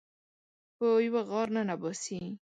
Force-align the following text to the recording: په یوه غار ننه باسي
په 0.77 0.87
یوه 1.05 1.21
غار 1.29 1.47
ننه 1.55 1.75
باسي 1.81 2.21